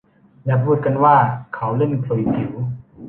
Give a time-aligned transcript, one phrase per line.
[0.45, 1.15] และพูดกันว่า
[1.55, 2.53] เขาเล่นขลุ่ยผิว